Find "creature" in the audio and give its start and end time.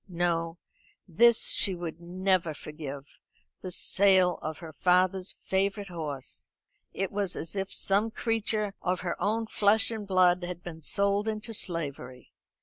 8.09-8.73